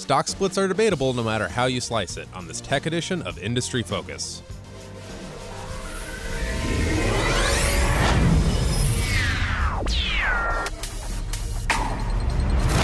[0.00, 3.38] Stock splits are debatable no matter how you slice it on this tech edition of
[3.38, 4.42] Industry Focus.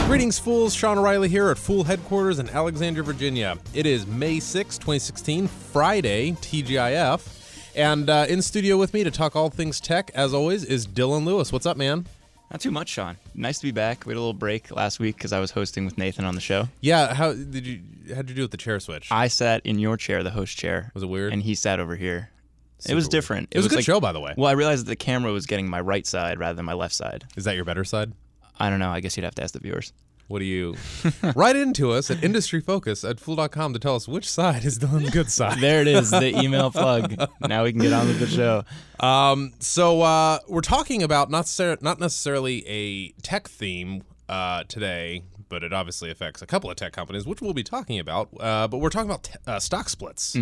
[0.07, 0.75] Greetings, fools.
[0.75, 3.57] Sean O'Reilly here at Fool Headquarters in Alexandria, Virginia.
[3.73, 7.73] It is May 6, 2016, Friday, TGIF.
[7.75, 11.25] And uh, in studio with me to talk all things tech, as always, is Dylan
[11.25, 11.51] Lewis.
[11.51, 12.07] What's up, man?
[12.51, 13.17] Not too much, Sean.
[13.35, 14.07] Nice to be back.
[14.07, 16.41] We had a little break last week because I was hosting with Nathan on the
[16.41, 16.69] show.
[16.81, 17.81] Yeah, how did you?
[18.15, 19.11] How'd you do with the chair switch?
[19.11, 20.91] I sat in your chair, the host chair.
[20.95, 21.33] Was it weird?
[21.33, 22.31] And he sat over here.
[22.79, 23.11] Super it was weird.
[23.11, 23.49] different.
[23.51, 24.35] It was a good like- show, by the way.
[24.37, 26.95] Well, I realized that the camera was getting my right side rather than my left
[26.95, 27.25] side.
[27.37, 28.13] Is that your better side?
[28.61, 28.91] I don't know.
[28.91, 29.93] I guess you'd have to ask the viewers.
[30.29, 30.75] What do you
[31.37, 35.11] write into us at Industry Focus at Fool.com to tell us which side is Dylan's
[35.11, 35.61] good side?
[35.61, 37.15] There it is, the email plug.
[37.41, 38.65] Now we can get on with the show.
[38.99, 45.23] Um, so uh, we're talking about not ser- not necessarily a tech theme uh, today,
[45.49, 48.29] but it obviously affects a couple of tech companies, which we'll be talking about.
[48.41, 50.37] Uh, but we're talking about t- uh, stock splits.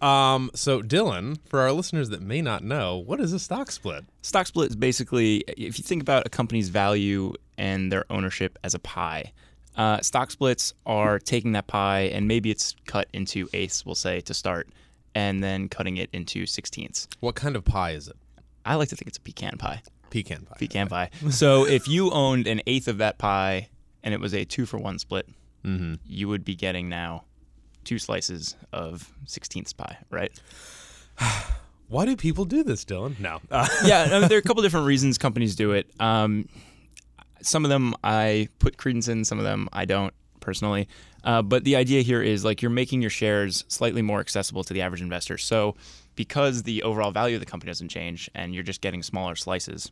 [0.00, 4.04] Um, so Dylan, for our listeners that may not know, what is a stock split?
[4.22, 8.74] Stock split is basically if you think about a company's value and their ownership as
[8.74, 9.32] a pie.
[9.76, 14.20] Uh, stock splits are taking that pie and maybe it's cut into eighths, we'll say,
[14.22, 14.68] to start,
[15.14, 17.06] and then cutting it into sixteenths.
[17.20, 18.16] What kind of pie is it?
[18.64, 19.82] I like to think it's a pecan pie.
[20.08, 20.56] Pecan pie.
[20.58, 21.10] Pecan pie.
[21.30, 23.68] So if you owned an eighth of that pie
[24.02, 25.28] and it was a two for one split,
[25.62, 27.24] you would be getting now
[27.84, 30.32] two slices of sixteenths pie, right?
[31.88, 33.18] Why do people do this, Dylan?
[33.18, 33.40] No.
[33.50, 35.90] Uh, yeah, I mean, there are a couple different reasons companies do it.
[35.98, 36.48] Um,
[37.42, 40.88] some of them I put credence in, some of them I don't personally.
[41.22, 44.72] Uh, but the idea here is like you're making your shares slightly more accessible to
[44.72, 45.36] the average investor.
[45.36, 45.76] So
[46.16, 49.90] because the overall value of the company doesn't change and you're just getting smaller slices.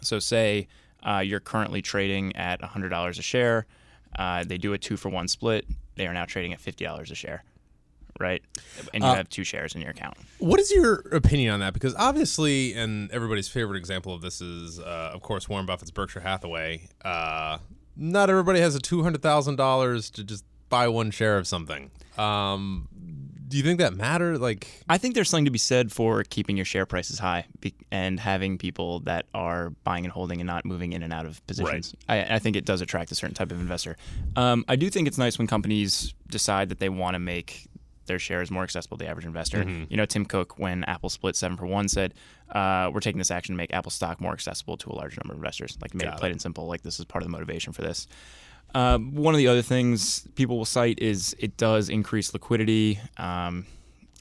[0.00, 0.68] So say
[1.02, 3.66] uh, you're currently trading at $100 a share.
[4.16, 5.66] Uh, they do a two for one split.
[5.96, 7.42] They are now trading at $50 a share,
[8.20, 8.42] right?
[8.92, 10.16] And you have two shares in your account.
[10.38, 11.74] What is your opinion on that?
[11.74, 16.20] Because obviously, and everybody's favorite example of this is, uh, of course, Warren Buffett's Berkshire
[16.20, 16.88] Hathaway.
[17.04, 17.58] Uh,
[17.96, 21.90] not everybody has a two hundred thousand dollars to just buy one share of something.
[22.16, 22.88] Um,
[23.48, 24.36] do you think that matter?
[24.36, 27.72] Like, I think there's something to be said for keeping your share prices high be-
[27.90, 31.44] and having people that are buying and holding and not moving in and out of
[31.46, 31.94] positions.
[32.10, 33.96] I, I think it does attract a certain type of investor.
[34.36, 37.68] Um, I do think it's nice when companies decide that they want to make
[38.08, 39.62] their shares more accessible to the average investor.
[39.88, 42.14] You know, Tim Cook, when Apple split seven for one, said,
[42.50, 45.34] uh, "We're taking this action to make Apple stock more accessible to a larger number
[45.34, 46.66] of investors." Like, made Got it plain and simple.
[46.66, 48.08] Like, this is part of the motivation for this.
[48.74, 52.98] Uh, one of the other things people will cite is it does increase liquidity.
[53.16, 53.66] Um,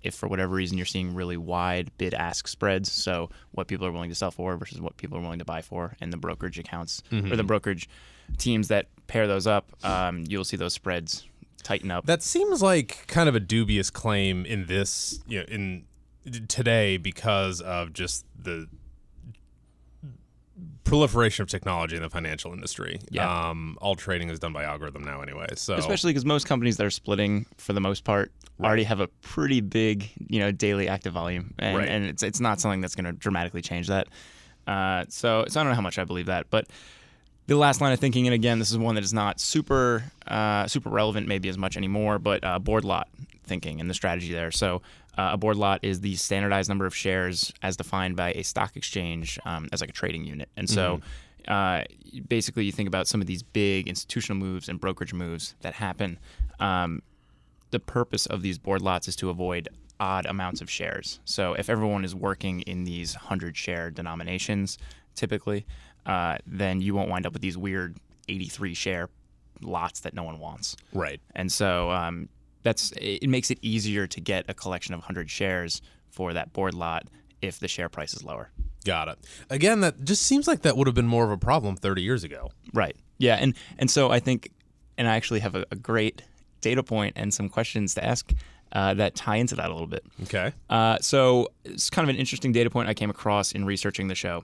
[0.03, 3.91] if for whatever reason you're seeing really wide bid ask spreads, so what people are
[3.91, 6.59] willing to sell for versus what people are willing to buy for, and the brokerage
[6.59, 7.89] accounts or the brokerage
[8.37, 11.25] teams that pair those up, um, you'll see those spreads
[11.67, 12.05] tighten up.
[12.05, 15.85] that seems like kind of a dubious claim in this, you know, in
[16.47, 18.67] today because of just the
[20.83, 22.99] proliferation of technology in the financial industry.
[23.09, 23.49] Yeah.
[23.49, 25.47] Um, all trading is done by algorithm now, anyway.
[25.55, 29.07] So Especially because most companies that are splitting, for the most part, already have a
[29.21, 31.87] pretty big, you know, daily active volume, and, Right.
[31.89, 34.07] and it's it's not something that's going to dramatically change that.
[34.65, 36.67] Uh, so so I don't know how much I believe that, but
[37.47, 40.67] the last line of thinking, and again, this is one that is not super uh,
[40.67, 43.07] super relevant, maybe as much anymore, but uh, board lot
[43.43, 44.51] thinking and the strategy there.
[44.51, 44.81] So
[45.17, 48.75] uh, a board lot is the standardized number of shares as defined by a stock
[48.75, 51.01] exchange um, as like a trading unit, and so.
[51.47, 51.85] Uh,
[52.27, 56.19] basically, you think about some of these big institutional moves and brokerage moves that happen.
[56.59, 57.01] Um,
[57.71, 61.21] the purpose of these board lots is to avoid odd amounts of shares.
[61.23, 64.77] So if everyone is working in these 100 share denominations,
[65.15, 65.65] typically,
[66.07, 67.97] uh, then you won't wind up with these weird
[68.27, 69.09] 83 share
[69.61, 70.75] lots that no one wants.
[70.93, 71.19] right.
[71.35, 72.29] And so um,
[72.63, 76.73] that's it makes it easier to get a collection of 100 shares for that board
[76.73, 77.07] lot
[77.41, 78.49] if the share price is lower.
[78.85, 79.19] Got it.
[79.49, 82.23] Again, that just seems like that would have been more of a problem 30 years
[82.23, 82.49] ago.
[82.73, 82.95] Right.
[83.17, 83.35] Yeah.
[83.35, 84.51] And and so I think,
[84.97, 86.23] and I actually have a, a great
[86.61, 88.31] data point and some questions to ask
[88.71, 90.05] uh, that tie into that a little bit.
[90.23, 90.51] Okay.
[90.69, 94.15] Uh, so it's kind of an interesting data point I came across in researching the
[94.15, 94.43] show.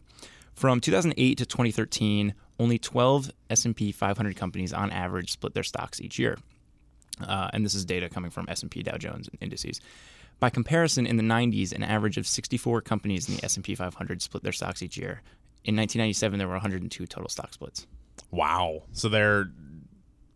[0.56, 6.20] From 2008 to 2013, only 12 S&P 500 companies on average split their stocks each
[6.20, 6.38] year.
[7.22, 9.82] Uh, and this is data coming from S&P Dow Jones indices.
[10.40, 14.44] By comparison, in the 90s, an average of 64 companies in the S&P 500 split
[14.44, 15.22] their stocks each year.
[15.64, 17.88] In 1997, there were 102 total stock splits.
[18.32, 18.84] Wow.
[18.92, 19.46] So they're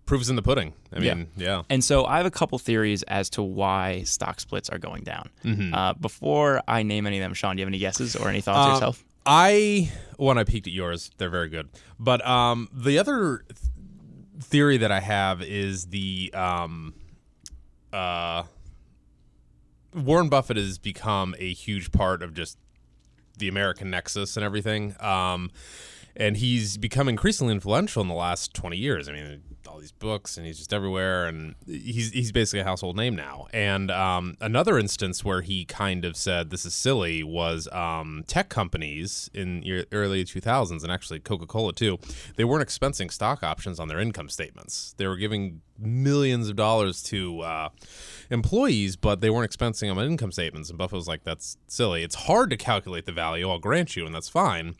[0.06, 0.74] proofs in the pudding.
[0.94, 1.14] I Yeah.
[1.16, 1.64] mean, yeah.
[1.69, 5.30] And so I have a couple theories as to why stock splits are going down.
[5.44, 5.74] Mm-hmm.
[5.74, 8.40] Uh, before I name any of them, Sean, do you have any guesses or any
[8.42, 9.04] thoughts Uh, yourself?
[9.27, 11.69] I when I peeked at yours, they're very good.
[12.00, 13.44] But um, the other
[14.39, 16.94] theory that I have is the um,
[17.91, 18.44] uh,
[19.94, 22.57] Warren Buffett has become a huge part of just
[23.38, 24.95] the American nexus and everything.
[25.00, 25.51] Um,
[26.18, 29.08] and he's become increasingly influential in the last 20 years.
[29.08, 32.96] I mean, all these books, and he's just everywhere, and he's he's basically a household
[32.96, 33.48] name now.
[33.54, 38.50] And um, another instance where he kind of said this is silly was um, tech
[38.50, 42.00] companies in the early 2000s, and actually Coca Cola too.
[42.36, 44.96] They weren't expensing stock options on their income statements.
[44.98, 47.69] They were giving millions of dollars to uh,
[48.31, 50.69] employees, but they weren't expensing them on income statements.
[50.69, 52.04] And Buffett was like, "That's silly.
[52.04, 53.48] It's hard to calculate the value.
[53.48, 54.75] I'll grant you, and that's fine."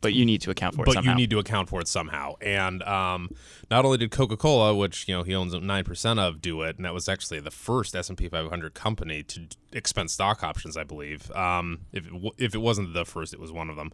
[0.00, 1.10] But you need to account for it but somehow.
[1.10, 2.34] you need to account for it somehow.
[2.40, 3.30] And um,
[3.70, 6.76] not only did Coca Cola, which you know he owns nine percent of, do it,
[6.76, 10.76] and that was actually the first S and P 500 company to expense stock options,
[10.76, 11.30] I believe.
[11.32, 13.92] Um, if it w- if it wasn't the first, it was one of them.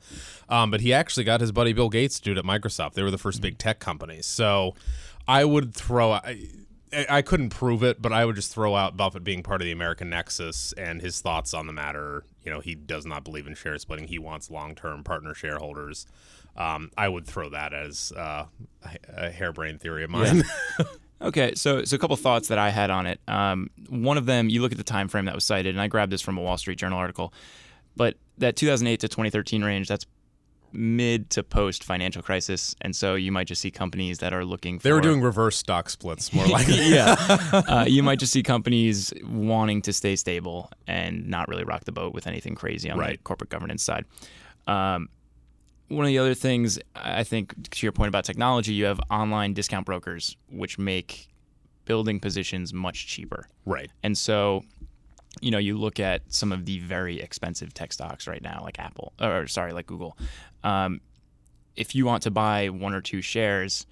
[0.49, 2.95] Um, but he actually got his buddy Bill Gates to do it at Microsoft.
[2.95, 4.27] They were the 1st big tech companies.
[4.27, 4.75] So
[5.27, 6.13] I would throw.
[6.13, 6.49] I,
[7.09, 9.73] I couldn't prove it, but I would just throw out Buffett being part of the
[9.73, 12.25] American Nexus and his thoughts on the matter.
[12.45, 14.09] You know, he does not believe in share splitting.
[14.09, 16.07] He wants long-term partner shareholders.
[16.57, 18.45] Um, I would throw that as uh,
[19.17, 20.43] a harebrained theory of mine.
[20.79, 20.85] Yeah.
[21.23, 23.21] okay, so so a couple thoughts that I had on it.
[23.27, 25.89] Um, one of them, you look at the time frame that was cited, and I
[25.89, 27.33] grabbed this from a Wall Street Journal article.
[27.97, 30.07] But that 2008 to 2013 range, that's
[30.73, 34.79] mid to post financial crisis, and so you might just see companies that are looking.
[34.79, 34.85] for...
[34.85, 37.17] They were doing reverse stock splits, more like yeah.
[37.53, 41.93] Uh, you might just see companies wanting to stay stable and not really rock the
[41.93, 43.19] boat with anything crazy on right.
[43.19, 44.05] the corporate governance side.
[44.67, 45.09] Um,
[45.89, 49.53] one of the other things I think to your point about technology, you have online
[49.53, 51.29] discount brokers which make
[51.85, 53.49] building positions much cheaper.
[53.67, 53.91] Right.
[54.03, 54.65] And so
[55.41, 58.79] you know, you look at some of the very expensive tech stocks right now, like
[58.79, 60.17] Apple, or sorry, like Google.
[60.63, 61.01] Um,
[61.75, 63.87] if you want to buy one or two shares,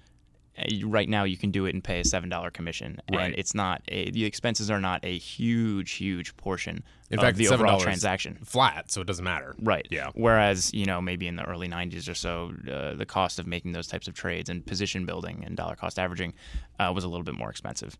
[0.55, 3.25] eh, right now you can do it and pay a seven dollar commission, right.
[3.25, 6.83] and it's not a, the expenses are not a huge, huge portion.
[7.09, 9.55] In of fact, the overall transaction flat, so it doesn't matter.
[9.59, 9.87] Right.
[9.89, 10.11] Yeah.
[10.13, 13.71] Whereas you know maybe in the early '90s or so, uh, the cost of making
[13.71, 16.33] those types of trades and position building and dollar cost averaging
[16.79, 17.97] uh, was a little bit more expensive.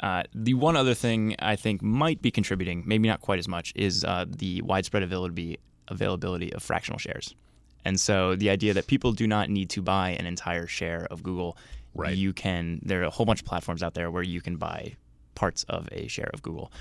[0.00, 3.72] Uh, the one other thing I think might be contributing, maybe not quite as much,
[3.74, 5.58] is uh, the widespread availability
[5.88, 7.34] availability of fractional shares.
[7.84, 11.22] And so the idea that people do not need to buy an entire share of
[11.22, 11.56] Google.
[11.94, 12.16] Right.
[12.16, 12.80] You can.
[12.84, 14.96] There are a whole bunch of platforms out there where you can buy
[15.34, 16.72] parts of a share of Google.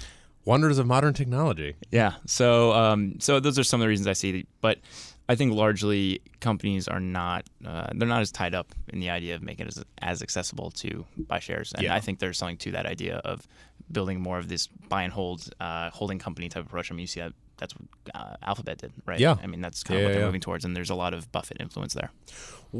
[0.43, 1.75] Wonders of modern technology.
[1.91, 2.13] Yeah.
[2.25, 4.45] So, um, so those are some of the reasons I see.
[4.61, 4.79] But
[5.27, 9.35] I think largely companies are not uh, they're not as tied up in the idea
[9.35, 11.95] of making it as, as accessible to buy shares, and yeah.
[11.95, 13.47] I think there's something to that idea of
[13.91, 16.91] building more of this buy and hold uh, holding company type approach.
[16.91, 19.19] I mean, you see that that's what uh, Alphabet did, right?
[19.19, 19.35] Yeah.
[19.41, 20.25] I mean, that's kind yeah, of what they're yeah.
[20.27, 22.11] moving towards, and there's a lot of Buffett influence there.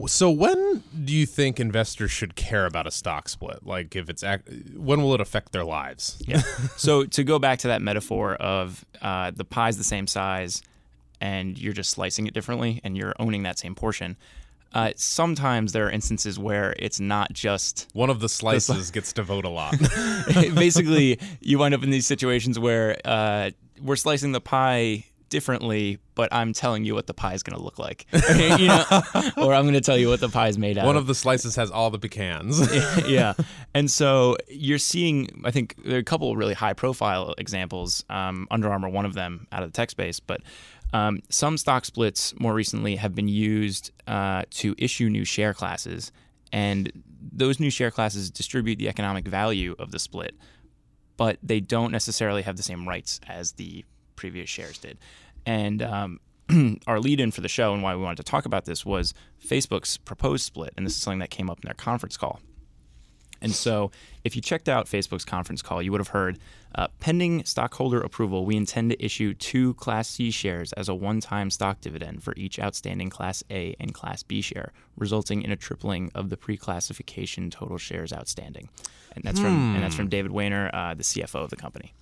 [0.08, 3.66] So when do you think investors should care about a stock split?
[3.66, 6.22] Like if it's act- when will it affect their lives?
[6.28, 6.40] Yeah.
[6.78, 10.62] so to go back to that metaphor of uh, the pie's the same size
[11.22, 14.18] and you're just slicing it differently and you're owning that same portion.
[14.74, 19.24] Uh, sometimes there are instances where it's not just one of the slices gets to
[19.24, 19.74] vote a lot.
[20.54, 23.52] Basically, you wind up in these situations where uh,
[23.82, 27.64] we're slicing the pie differently, but I'm telling you what the pie is going to
[27.64, 28.84] look like, you know,
[29.38, 30.86] or I'm going to tell you what the pie is made out.
[30.86, 31.04] One of.
[31.04, 32.60] of the slices has all the pecans.
[33.08, 33.34] yeah,
[33.74, 35.42] and so you're seeing.
[35.44, 38.06] I think there are a couple of really high-profile examples.
[38.10, 40.42] Um, Under Armour, one of them, out of the tech space, but
[40.96, 46.14] um, some stock splits more recently have been used uh, to issue new share classes,
[46.54, 46.90] and
[47.34, 50.36] those new share classes distribute the economic value of the split,
[51.18, 53.84] but they don't necessarily have the same rights as the
[54.16, 54.98] previous shares did.
[55.46, 56.20] And um,
[56.88, 59.14] our lead in for the show and why we wanted to talk about this was
[59.46, 60.74] Facebook's proposed split.
[60.78, 62.40] And this is something that came up in their conference call.
[63.46, 63.92] And so,
[64.24, 66.40] if you checked out Facebook's conference call, you would have heard
[66.74, 71.22] uh, pending stockholder approval, we intend to issue two Class C shares as a one
[71.22, 75.56] time stock dividend for each outstanding Class A and Class B share, resulting in a
[75.56, 78.68] tripling of the pre classification total shares outstanding.
[79.16, 81.94] And that's, from, and that's from David Wehner, uh, the CFO of the company.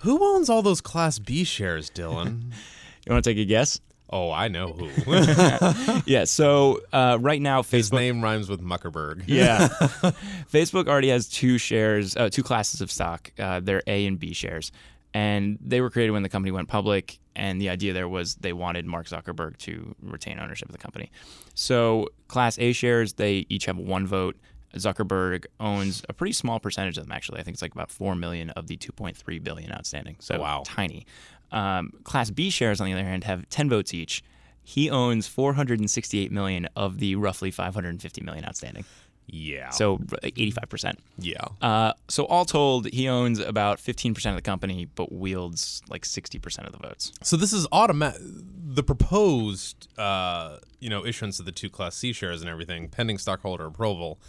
[0.00, 2.52] Who owns all those Class B shares, Dylan?
[3.04, 3.80] You want to take a guess?
[4.12, 4.88] Oh, I know who.
[6.06, 6.24] yeah.
[6.24, 7.94] So uh, right now, His Facebook.
[7.98, 9.24] name rhymes with Muckerberg.
[9.26, 9.68] Yeah.
[10.52, 13.32] Facebook already has two shares, uh, two classes of stock.
[13.38, 14.70] Uh, they're A and B shares,
[15.14, 17.18] and they were created when the company went public.
[17.34, 21.10] And the idea there was they wanted Mark Zuckerberg to retain ownership of the company.
[21.54, 24.36] So Class A shares, they each have one vote.
[24.76, 27.12] Zuckerberg owns a pretty small percentage of them.
[27.12, 30.16] Actually, I think it's like about four million of the 2.3 billion outstanding.
[30.20, 30.62] So Wow.
[30.64, 31.06] tiny.
[31.52, 34.22] Um, Class B shares, on the other hand, have 10 votes each.
[34.64, 38.84] He owns 468 million of the roughly 550 million outstanding.
[39.26, 39.70] Yeah.
[39.70, 40.96] So like 85%.
[41.18, 41.40] yeah.
[41.60, 46.66] Uh, so all told, he owns about 15% of the company, but wields like 60%
[46.66, 47.12] of the votes.
[47.22, 48.20] So this is automatic.
[48.22, 53.18] The proposed, uh, you know, issuance of the two Class C shares and everything, pending
[53.18, 54.20] stockholder approval.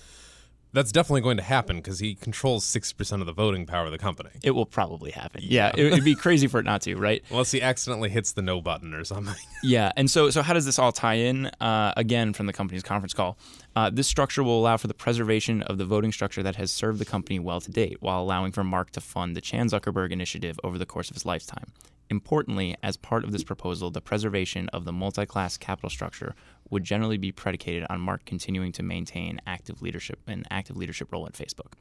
[0.74, 3.92] That's definitely going to happen because he controls sixty percent of the voting power of
[3.92, 4.32] the company.
[4.44, 5.42] It will probably happen.
[5.44, 7.24] Yeah, it would be crazy for it not to, right?
[7.30, 9.36] Unless he accidentally hits the no button or something.
[9.65, 11.46] Yeah, and so so how does this all tie in?
[11.62, 13.38] Uh, again, from the company's conference call,
[13.77, 17.00] uh, this structure will allow for the preservation of the voting structure that has served
[17.00, 20.60] the company well to date, while allowing for Mark to fund the Chan Zuckerberg initiative
[20.65, 21.72] over the course of his lifetime.
[22.10, 26.36] Importantly, as part of this proposal, the preservation of the multi-class capital structure
[26.74, 31.25] would generally be predicated on Mark continuing to maintain active leadership an active leadership role
[31.25, 31.74] at Facebook.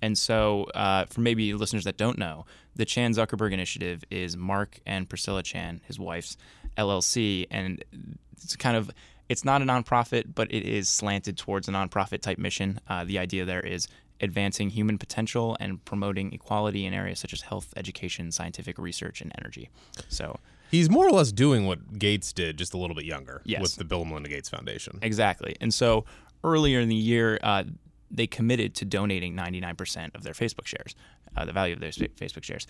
[0.00, 4.78] And so, uh, for maybe listeners that don't know, the Chan Zuckerberg Initiative is Mark
[4.86, 6.36] and Priscilla Chan, his wife's
[6.76, 7.84] LLC, and
[8.32, 8.90] it's kind of
[9.28, 12.80] it's not a nonprofit, but it is slanted towards a nonprofit type mission.
[12.88, 13.88] Uh, the idea there is
[14.20, 19.32] advancing human potential and promoting equality in areas such as health, education, scientific research, and
[19.38, 19.68] energy.
[20.08, 20.38] So,
[20.70, 23.62] He's more or less doing what Gates did, just a little bit younger, Yes.
[23.62, 24.98] with the Bill and Melinda Gates Foundation.
[25.02, 25.56] Exactly.
[25.60, 26.04] And so
[26.44, 27.64] earlier in the year, uh,
[28.10, 30.94] they committed to donating 99% of their Facebook shares,
[31.36, 32.66] uh, the value of their Facebook shares.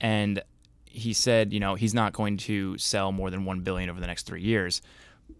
[0.00, 0.42] And
[0.84, 4.06] he said, you know, he's not going to sell more than 1 billion over the
[4.06, 4.82] next 3 years.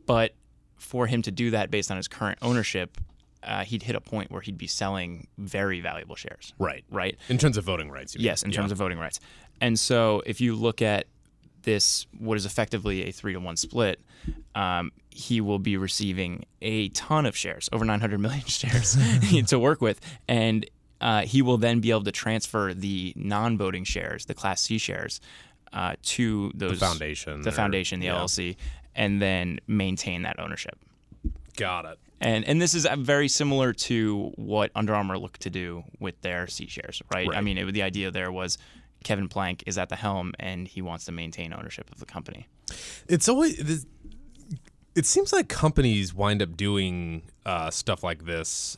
[0.07, 0.35] But
[0.76, 2.97] for him to do that based on his current ownership,
[3.42, 6.85] uh, he'd hit a point where he'd be selling very valuable shares, Right.
[6.90, 7.16] right?
[7.28, 8.14] In terms of voting rights.
[8.14, 8.26] you mean.
[8.26, 8.57] Yes, in Yeah.
[8.57, 9.21] terms of voting rights.
[9.61, 11.07] And so if you look at
[11.62, 14.00] this, what is effectively a three to one split,
[14.54, 18.97] um, he will be receiving a ton of shares, over 900 million shares
[19.47, 20.00] to work with.
[20.28, 20.66] And
[21.00, 24.78] uh, he will then be able to transfer the non voting shares, the Class C
[24.78, 25.21] shares,
[25.73, 28.16] uh, to those foundation the or- foundation, the yeah.
[28.16, 28.57] LLC,
[28.95, 30.78] and then maintain that ownership.
[31.57, 31.99] Got it.
[32.21, 36.21] And and this is uh, very similar to what Under Armour looked to do with
[36.21, 37.28] their C shares, right?
[37.35, 38.59] I mean, it, the idea there was
[39.02, 42.49] Kevin Plank is at the helm and he wants to maintain ownership of the company.
[43.09, 43.87] It's always.
[44.94, 48.76] It seems like companies wind up doing uh, stuff like this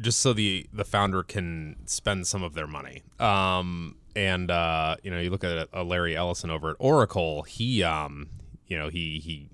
[0.00, 3.02] just so the the founder can spend some of their money.
[3.18, 7.42] Um, and uh, you know, you look at uh, Larry Ellison over at Oracle.
[7.42, 8.30] He, um,
[8.66, 9.48] you know, he he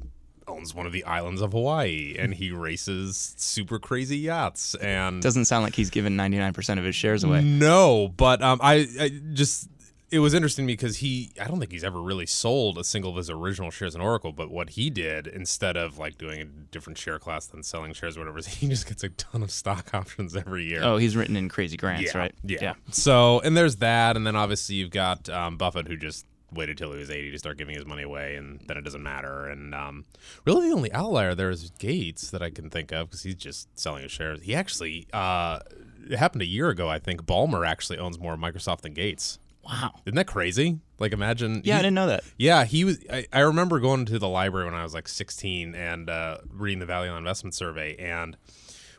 [0.49, 4.75] owns one of the islands of Hawaii, and he races super crazy yachts.
[4.77, 7.43] And Doesn't sound like he's given 99% of his shares away.
[7.43, 9.69] no, but um, I, I just
[10.11, 12.85] it was interesting to me because he I don't think he's ever really sold a
[12.85, 14.33] single of his original shares in Oracle.
[14.33, 18.17] But what he did instead of like doing a different share class than selling shares,
[18.17, 20.83] or whatever, he just gets a ton of stock options every year.
[20.83, 22.35] Oh, he's written in crazy grants, yeah, right?
[22.45, 22.75] Yeah.
[22.93, 26.93] So and there's that, and then obviously you've got um, Buffett who just waited till
[26.93, 29.47] he was 80 to start giving his money away, and then it doesn't matter.
[29.47, 30.05] And um,
[30.45, 33.79] really, the only outlier there is Gates that I can think of because he's just
[33.79, 34.43] selling his shares.
[34.43, 35.61] He actually uh,
[36.09, 37.23] it happened a year ago, I think.
[37.25, 39.39] Ballmer actually owns more Microsoft than Gates.
[39.65, 39.95] Wow.
[40.07, 40.79] Isn't that crazy?
[40.99, 41.63] Like imagine.
[41.65, 42.23] Yeah, I didn't know that.
[42.39, 42.99] yeah, he was.
[43.13, 46.79] I, I remember going to the library when I was like 16 and uh, reading
[46.79, 48.37] the Value Line Investment Survey, and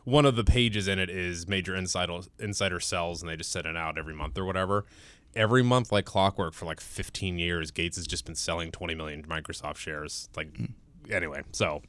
[0.03, 3.65] one of the pages in it is major insider insider sells, and they just send
[3.65, 4.85] it out every month or whatever.
[5.37, 9.23] Every month, like clockwork, for like 15 years, Gates has just been selling 20 million
[9.23, 10.29] Microsoft shares.
[10.35, 10.49] Like,
[11.09, 11.83] anyway, so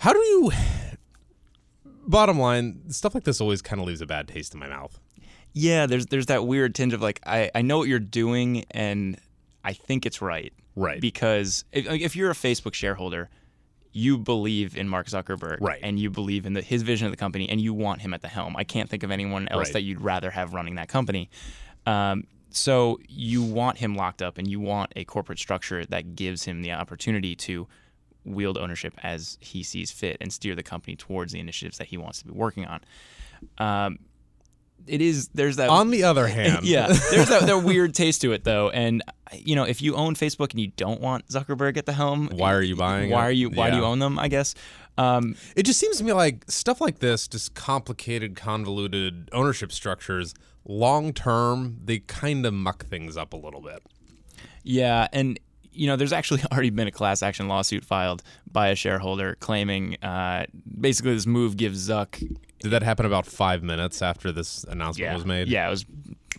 [0.00, 0.50] how do you?
[2.06, 4.98] Bottom line, stuff like this always kind of leaves a bad taste in my mouth.
[5.52, 9.18] Yeah, there's there's that weird tinge of like I, I know what you're doing and
[9.64, 10.52] I think it's right.
[10.76, 11.00] Right.
[11.00, 13.28] Because if, if you're a Facebook shareholder,
[13.92, 15.80] you believe in Mark Zuckerberg Right.
[15.82, 18.22] and you believe in the, his vision of the company and you want him at
[18.22, 18.56] the helm.
[18.56, 19.72] I can't think of anyone else Right.
[19.74, 21.28] that you'd rather have running that company.
[21.84, 26.44] Um, so you want him locked up and you want a corporate structure that gives
[26.44, 27.66] him the opportunity to
[28.24, 31.96] wield ownership as he sees fit and steer the company towards the initiatives that he
[31.96, 32.80] wants to be working on.
[33.58, 33.98] Um,
[34.86, 38.32] it is there's that On the other hand, yeah, there's that, that weird taste to
[38.32, 39.02] it though, and
[39.32, 42.54] you know, if you own Facebook and you don't want Zuckerberg at the helm, Why
[42.54, 43.28] are you buying Why it?
[43.28, 44.18] are you Why do you own them?
[44.18, 44.54] I guess.
[44.98, 50.34] Um, It just seems to me like stuff like this, just complicated, convoluted ownership structures,
[50.66, 53.82] long term, they kind of muck things up a little bit.
[54.64, 55.38] yeah, and
[55.72, 59.96] you know, there's actually already been a class action lawsuit filed by a shareholder claiming
[60.02, 60.44] uh,
[60.80, 62.18] basically this move gives Zuck
[62.58, 65.46] Did that happen about five minutes after this announcement was made?
[65.48, 65.86] Yeah, it was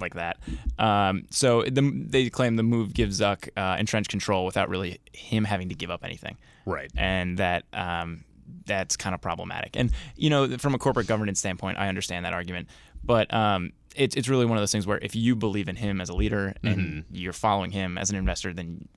[0.02, 0.38] like that.
[0.78, 5.46] Um, so the, they claim the move gives Zuck uh, entrenched control without really him
[5.46, 6.36] having to give up anything.
[6.66, 6.92] Right.
[6.98, 8.24] and that um,
[8.66, 9.72] that's kind of problematic.
[9.76, 12.68] And you know, from a corporate governance standpoint, I understand that argument,
[13.04, 16.00] but um, it's it's really one of those things where if you believe in him
[16.02, 17.16] as a leader and Mm-hmm.
[17.16, 18.88] you're following him as an investor, then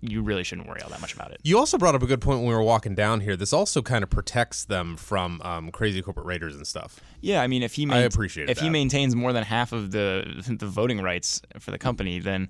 [0.00, 1.40] you really shouldn't worry all that much about it.
[1.42, 3.34] You also brought up a good point when we were walking down here.
[3.34, 7.00] This also kind of protects them from um, crazy corporate raiders and stuff.
[7.20, 10.44] Yeah, I mean, if he I appreciate if he maintains more than half of the
[10.48, 12.48] the voting rights for the company, then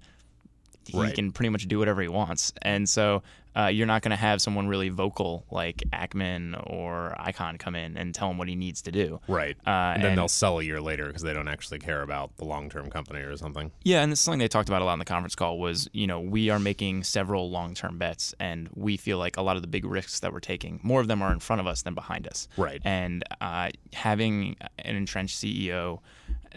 [0.87, 1.15] he Right.
[1.15, 2.53] can pretty much do whatever he wants.
[2.63, 3.23] And so
[3.57, 7.97] uh, you're not going to have someone really vocal like Ackman or Icahn come in
[7.97, 9.21] and tell him what he needs to do.
[9.29, 9.57] Right.
[9.67, 12.37] Uh, and then and- they'll sell a year later because they don't actually care about
[12.37, 13.73] the long term company or something.
[13.83, 15.89] Yeah, and this is something they talked about a lot in the conference call was,
[15.93, 19.63] you know, we are making several long-term bets, and we feel like a lot of
[19.63, 21.95] the big risks that we're taking, more of them are in front of us than
[21.95, 22.49] behind us.
[22.57, 22.81] Right.
[22.85, 26.01] And uh, having an entrenched CEO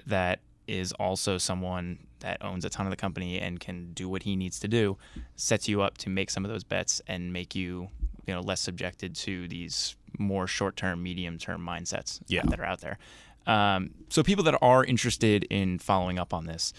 [0.06, 4.24] that is also someone that owns a ton of the company and can do what
[4.24, 4.98] he needs to do
[5.36, 7.90] sets you up to make some of those bets and make you,
[8.26, 12.42] you know, less subjected to these more short-term, medium-term mindsets Yeah.
[12.46, 12.98] that are out there.
[13.46, 16.72] Um, so people that are interested in following up on this,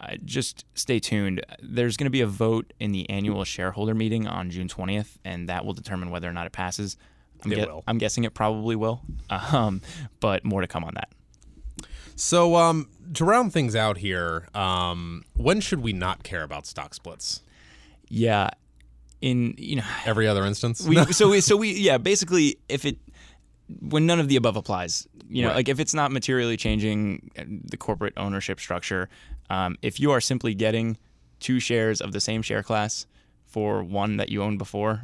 [0.00, 1.44] uh, just stay tuned.
[1.62, 5.48] There's going to be a vote in the annual shareholder meeting on June 20th, and
[5.48, 6.96] that will determine whether or not it passes.
[7.44, 7.84] I'm, It will.
[7.86, 9.82] I'm guessing it probably will, um,
[10.20, 11.10] but more to come on that.
[12.20, 16.92] So, um, to round things out here, um, when should we not care about stock
[16.92, 17.42] splits?
[18.08, 18.50] Yeah,
[19.20, 20.82] in you know, Every other instance?
[20.84, 22.98] we so we so we yeah basically if it
[23.80, 25.56] when none of the above applies you know Right.
[25.56, 29.08] like if it's not materially changing uh, the corporate ownership structure
[29.50, 30.96] um, if you are simply getting
[31.38, 33.06] two shares of the same share class
[33.44, 35.00] for one that you owned before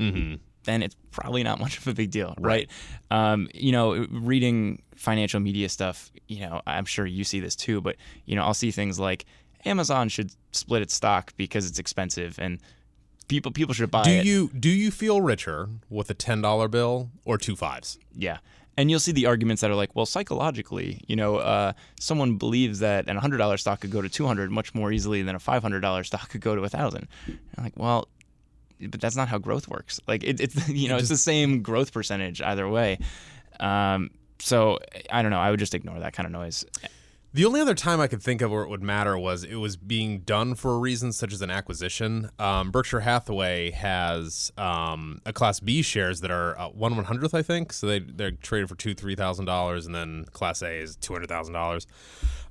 [0.64, 2.68] then it's probably not much of a big deal right,
[3.10, 7.80] Um, you know reading financial media stuff you know i'm sure you see this too
[7.80, 9.24] but you know i'll see things like
[9.64, 12.60] amazon should split its stock because it's expensive and
[13.28, 16.68] people people should buy do it you do you feel richer with a ten dollar
[16.68, 17.98] bill or two fives?
[18.14, 18.38] Yeah.
[18.76, 22.80] And you'll see the arguments that are like, well, psychologically, you know, uh, someone believes
[22.80, 26.28] that an $100 stock could go to 200 much more easily than a $500 stock
[26.28, 27.06] could go to 1,000.
[27.56, 28.08] Like, well,
[28.80, 30.00] but that's not how growth works.
[30.06, 32.98] Like, it, it's, you know, it's the same growth percentage either way.
[33.60, 34.78] Um, so
[35.10, 35.40] I don't know.
[35.40, 36.64] I would just ignore that kind of noise.
[37.34, 39.76] The only other time I could think of where it would matter was it was
[39.76, 42.30] being done for a reason such as an acquisition.
[42.38, 47.34] Um, Berkshire Hathaway has um, a Class B shares that are uh, one one hundredth,
[47.34, 47.72] I think.
[47.72, 51.12] So they they're traded for two three thousand dollars, and then Class A is two
[51.12, 51.88] hundred thousand dollars.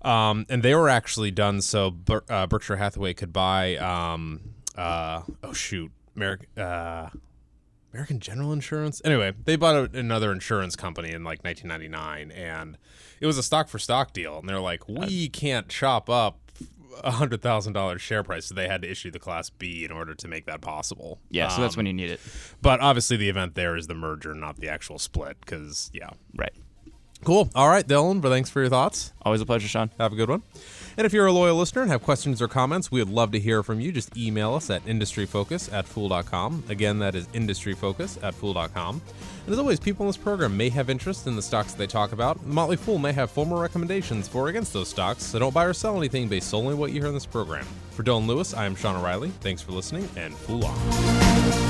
[0.02, 3.78] Um, and they were actually done so Ber- uh, Berkshire Hathaway could buy.
[3.78, 4.42] Um,
[4.78, 6.48] uh, oh shoot, American.
[6.62, 7.10] Uh,
[7.94, 9.02] American General Insurance.
[9.06, 12.78] Anyway, they bought a, another insurance company in like 1999, and
[13.20, 14.40] it was a stock for stock deal.
[14.40, 16.40] And they're like, we can't chop up
[17.04, 19.92] a hundred thousand dollars share price, so they had to issue the Class B in
[19.92, 21.20] order to make that possible.
[21.30, 21.50] Yeah.
[21.50, 22.20] So that's Um, when you need it.
[22.64, 25.38] But obviously, the event there is the merger, not the actual split.
[25.42, 26.54] Because yeah, Right.
[27.24, 27.50] cool.
[27.54, 28.22] All right, Dylan.
[28.22, 29.14] But thanks for your thoughts.
[29.24, 29.92] Always a pleasure, Sean.
[30.00, 30.42] Have a good one.
[30.96, 33.40] And if you're a loyal listener and have questions or comments, we would love to
[33.40, 33.92] hear from you.
[33.92, 36.64] Just email us at industryfocus at fool.com.
[36.70, 39.02] Again, that is industryfocus at fool.com.
[39.46, 42.12] And as always, people in this program may have interest in the stocks they talk
[42.12, 42.46] about.
[42.46, 45.74] Motley Fool may have formal recommendations for or against those stocks, so don't buy or
[45.74, 47.66] sell anything based solely on what you hear in this program.
[47.92, 49.30] For Dylan Lewis, I am Sean O'Reilly.
[49.40, 51.63] Thanks for listening, and Fool on.